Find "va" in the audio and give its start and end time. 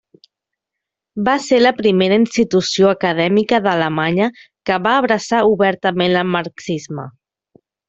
1.27-1.35, 4.89-4.97